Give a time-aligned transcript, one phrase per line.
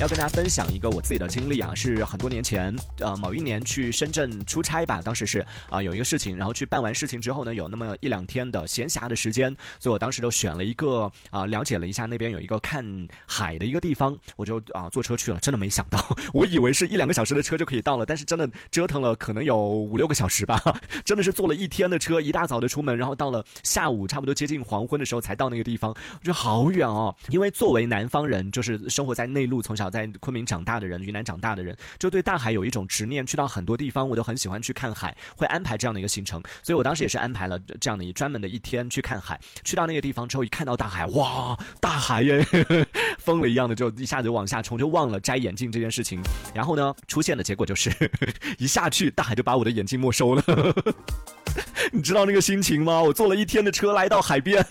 [0.00, 20.62] 要跟大家分享一个我自己的经历啊，是很多年前，呃，某一年去深圳出差吧，当时是啊有一个事情，然后去办完事情之后呢，有那么一两天的闲暇的时间，所以我当时就选了一个啊，了解了一下那边有一个看海的一个地方，我就啊坐车去了，真的没想到，我以为是一两个小时的车就可以到了，但是真的折腾了可能有五六个小时吧，
[21.04, 27.12] 真的是坐了一天的车，一大早的出门，然后到了下午差不多接近黄昏的时候才到那个地方，我觉得好远哦。
[27.30, 33.26] 因为作为南方人，就是生活在内陆，从小在昆明长大的人，云南长大的人，就对大海有一种执念。
[33.26, 36.42] 去到很多地方，我都很喜欢去看海，会安排这样的一个行程。
[36.62, 39.38] 所以我当时也是安排了这样的一专门的一天去看海。
[39.64, 42.44] 去到那个地方之后，一看到大海，哇，大海耶，
[43.18, 46.20] 疯了一样的就一下子往下冲，就忘了摘眼镜这件事情。
[46.54, 47.90] 然后呢，出现的结果就是
[48.58, 50.42] 一下去，大海就把我的眼镜没收了。
[51.92, 53.02] 你知道那个心情吗？
[53.02, 54.64] 我坐了一天的车来到海边，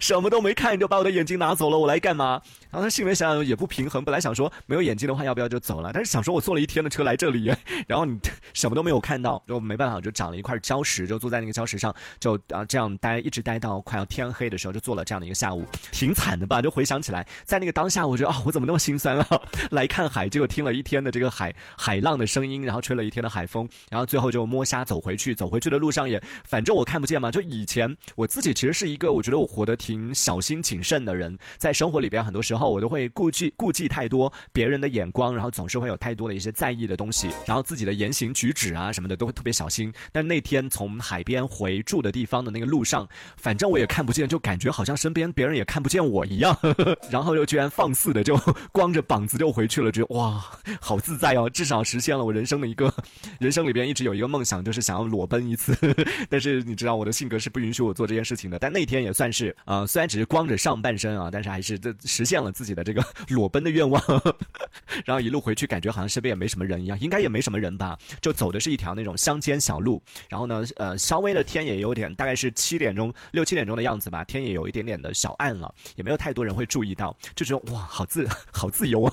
[0.00, 2.40] 什么都没看就把我的眼睛拿走了，我来干嘛？
[2.70, 7.52] 然后他心里面想想也不平衡，本来想说没有眼镜的话要不要就走了，但是想说我坐了一天的车来这里，
[7.86, 8.18] 然后你
[8.54, 16.60] 什么都没有看到，就没办法，就长了一块礁石，就坐在那个礁石上，就啊这样待，一直待到快要天黑的时候，就坐了这样的一个下午，挺惨的吧？
[16.60, 19.42] 就回想起来，在那个当下，我觉得啊，我怎么那么心酸啊？
[19.70, 26.22] 来看海，结果听了一天的这个海海浪的声音，然后吹了一天的海风，然后最后就摸虾走回去，走回去的路上也。
[26.44, 39.90] 反正我看不见嘛，就以前我自己其实是一个，我觉得我活得挺挺小心谨慎的人，在生活里边很多时候我都会顾忌顾忌太多别人的眼光，然后总是会有太多的一些在意的东西，然后自己的言行举止啊什么的都会特别小心。
[40.12, 43.08] 但那天从海边回住的地方的那个路上，
[43.38, 46.54] 反正我也看不见，就感觉好像身边别人也看不见我一样，
[47.10, 48.36] 然后又居然放肆的就
[48.70, 50.44] 光着膀子就回去了，觉得哇，
[50.82, 52.92] 好自在哦， 至少实现了我人生的一个
[53.40, 55.74] 人生里边一直有一个梦想，就是想要裸奔一次。
[56.28, 64.02] 但是你知道我的性格是不允许我做这件事情的，但那天也算是啊，虽然只是光着上半身啊，但是还是这实现了自己的这个 裸奔的愿望。
[65.04, 67.98] 然后一路回去，感觉好像身边也没什么人一样，应该也没什么人吧？
[68.20, 70.02] 就走的是一条那种乡间小路。
[70.28, 79.12] 然后呢，呃，稍微的天也有点，大概是七点钟、六七点钟的样子吧，天也有一点点的小暗了，也没有太多人会注意到，就觉得哇，好自 好自由啊！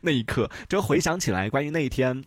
[0.00, 2.22] 那一刻，就回想起来关于那一天。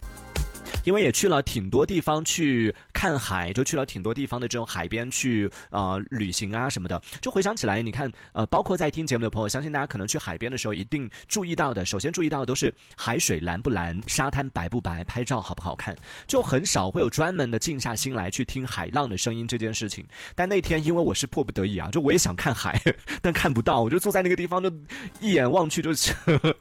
[0.88, 7.02] 因为也去了挺多地方去看海，就去了挺多地方的这种海边去呃旅行啊什么的。
[7.20, 15.94] 就回想起来，你看呃，包括在听节目的朋友，相信大家可能去海边的时候一定注意到的，首先注意到的都是海水蓝不蓝，沙滩白不白，拍照好不好看，
[16.26, 20.06] 就很少会有专门的静下心来去听海浪的声音这件事情。
[20.36, 22.82] 但那天因为我是迫不得已啊，就我也想看海，
[23.22, 24.72] 但看不到，我就坐在那个地方，就
[25.20, 26.14] 一眼望去就是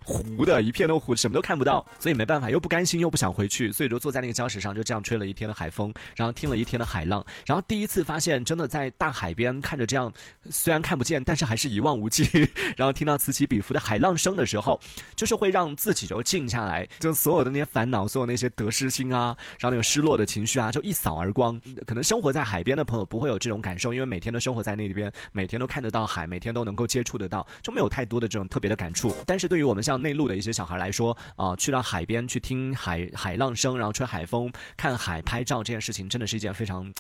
[0.05, 4.16] 糊的，一片都糊，什么都看不到，所以没办法，又不甘心，又不想回去，所以就坐在。
[4.17, 10.11] 在那个礁石上就这样吹了一天的海风，然后听了一天的海浪，然后第一次发现真的在大海边看着这样，
[10.49, 12.27] 虽然看不见，但是还是一望无际。
[12.79, 14.81] 然后听到此起彼伏的海浪声的时候，
[15.15, 21.61] 就是会让自己就静下来，就所有的那些烦恼，所有那些得失心啊，然后那种失落的情绪啊，就一扫而光。
[21.87, 29.15] 可能生活在海边的朋友不会有这种感受，因为每天都生活在那里边，每天都看得到海，每天都能够接触得到，就没有太多的这种特别的感触。
[29.27, 34.06] 但是对于我们像内陆的一些小孩来说啊，去到海边去听海海浪声，然后吹。
[34.07, 36.93] 海风、看海、拍照这件事情，真的是一件非常。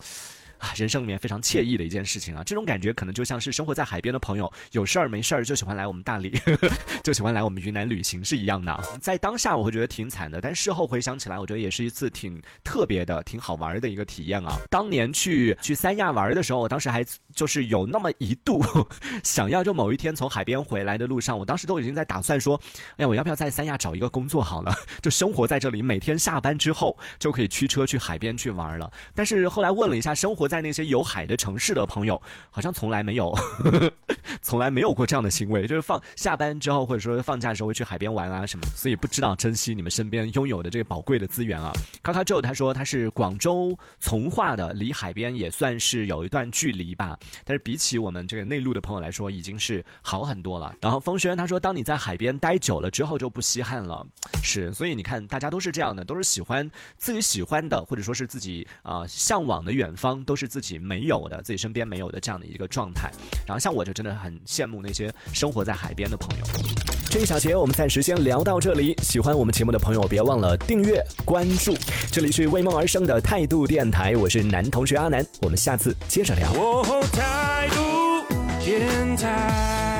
[0.58, 2.42] 啊，人生里面非常惬意的一件事情啊！
[2.44, 6.40] 这种感觉可能就像是生活在海边的朋友，有事儿没事儿就喜欢来我们大理，
[7.04, 8.78] 就喜欢来我们云南旅行是一样的。
[9.00, 14.56] 在当下我会觉得挺惨的，但事后回想起来，我觉得也是一次挺特别的、挺好玩的一个体验啊！
[14.70, 18.64] 当年去去三亚玩的时候，我当时还就是有那么一度
[19.22, 22.58] 想要，就某一天从海边回来的路上，我当时都已经在打算说，
[22.96, 28.90] 哎呀，我要不要在三亚找一个工作好了，就生活在这里，每天下班之后就可以驱车去海边去玩了。
[29.14, 30.45] 但是后来问了一下生活。
[30.48, 32.20] 在那些有海的城市的朋友，
[32.50, 33.34] 好像从来没有，
[34.42, 41.72] 从来没有过这样的行为，就是放下班之后，或者说放假的时候会去海边玩啊什么，所以不知道珍惜你们身边拥有的这个宝贵的资源啊。
[42.02, 50.72] 卡卡 Joe 他说他是广州从化的，离海边也算是有一段距离吧，但是比起我们这个内陆的朋友来说，已经是好很多了。
[50.80, 54.06] 然后风轩他说，当你在海边待久了之后就不稀罕了，
[54.42, 60.35] 是，所以你看大家都是这样的，都是喜欢自己喜欢的，或者说是自己啊向往的远方，都。
[60.36, 63.10] 是自己没有的，自己身边没有的这样的一个状态。
[63.46, 66.44] 然后像我就真的很羡慕那些生活在海边的朋友。
[67.08, 68.94] 这一小节我们暂时先聊到这里。
[69.02, 71.74] 喜欢我们节目的朋友，别忘了订阅关注。
[72.12, 75.24] 这里是为梦而生的态度电台，我是男同学阿南。
[75.40, 76.52] 我们下次接着聊。
[77.12, 78.26] 态度
[78.62, 79.95] 电台。